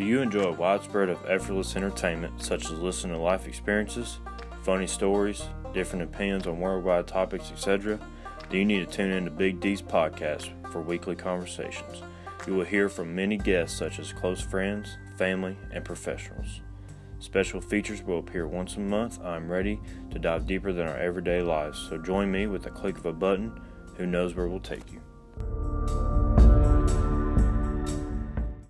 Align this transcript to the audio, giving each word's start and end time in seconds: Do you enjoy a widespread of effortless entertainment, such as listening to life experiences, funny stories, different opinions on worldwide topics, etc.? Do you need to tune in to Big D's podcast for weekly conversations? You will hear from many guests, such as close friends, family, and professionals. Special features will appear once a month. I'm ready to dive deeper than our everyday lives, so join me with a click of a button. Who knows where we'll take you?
Do 0.00 0.06
you 0.06 0.22
enjoy 0.22 0.44
a 0.44 0.52
widespread 0.52 1.10
of 1.10 1.22
effortless 1.28 1.76
entertainment, 1.76 2.42
such 2.42 2.64
as 2.64 2.70
listening 2.70 3.16
to 3.16 3.20
life 3.20 3.46
experiences, 3.46 4.18
funny 4.62 4.86
stories, 4.86 5.42
different 5.74 6.04
opinions 6.04 6.46
on 6.46 6.58
worldwide 6.58 7.06
topics, 7.06 7.52
etc.? 7.52 8.00
Do 8.48 8.56
you 8.56 8.64
need 8.64 8.78
to 8.78 8.86
tune 8.86 9.10
in 9.10 9.26
to 9.26 9.30
Big 9.30 9.60
D's 9.60 9.82
podcast 9.82 10.52
for 10.72 10.80
weekly 10.80 11.16
conversations? 11.16 12.02
You 12.46 12.54
will 12.54 12.64
hear 12.64 12.88
from 12.88 13.14
many 13.14 13.36
guests, 13.36 13.76
such 13.76 13.98
as 13.98 14.14
close 14.14 14.40
friends, 14.40 14.96
family, 15.18 15.58
and 15.70 15.84
professionals. 15.84 16.62
Special 17.18 17.60
features 17.60 18.02
will 18.02 18.20
appear 18.20 18.46
once 18.46 18.76
a 18.76 18.80
month. 18.80 19.20
I'm 19.22 19.52
ready 19.52 19.78
to 20.12 20.18
dive 20.18 20.46
deeper 20.46 20.72
than 20.72 20.88
our 20.88 20.96
everyday 20.96 21.42
lives, 21.42 21.78
so 21.90 21.98
join 21.98 22.32
me 22.32 22.46
with 22.46 22.64
a 22.64 22.70
click 22.70 22.96
of 22.96 23.04
a 23.04 23.12
button. 23.12 23.52
Who 23.98 24.06
knows 24.06 24.34
where 24.34 24.48
we'll 24.48 24.60
take 24.60 24.90
you? 24.94 25.02